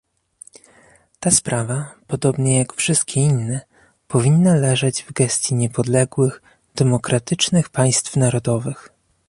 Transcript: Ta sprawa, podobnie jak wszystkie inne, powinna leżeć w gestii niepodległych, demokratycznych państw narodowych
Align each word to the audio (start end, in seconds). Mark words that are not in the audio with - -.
Ta 1.19 1.31
sprawa, 1.31 1.95
podobnie 2.07 2.57
jak 2.57 2.73
wszystkie 2.73 3.21
inne, 3.21 3.61
powinna 4.07 4.55
leżeć 4.55 5.03
w 5.03 5.11
gestii 5.13 5.55
niepodległych, 5.55 6.41
demokratycznych 6.75 7.69
państw 7.69 8.15
narodowych 8.17 8.89